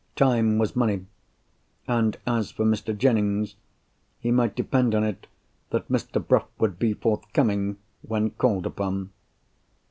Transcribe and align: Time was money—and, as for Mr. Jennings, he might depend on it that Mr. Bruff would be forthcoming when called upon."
Time 0.15 0.57
was 0.57 0.75
money—and, 0.75 2.17
as 2.25 2.49
for 2.49 2.65
Mr. 2.65 2.97
Jennings, 2.97 3.53
he 4.19 4.31
might 4.31 4.55
depend 4.55 4.95
on 4.95 5.03
it 5.03 5.27
that 5.69 5.89
Mr. 5.89 6.17
Bruff 6.27 6.47
would 6.57 6.79
be 6.79 6.93
forthcoming 6.95 7.77
when 8.01 8.31
called 8.31 8.65
upon." 8.65 9.11